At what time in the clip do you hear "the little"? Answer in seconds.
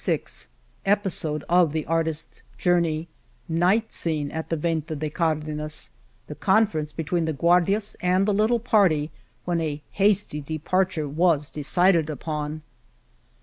8.27-8.59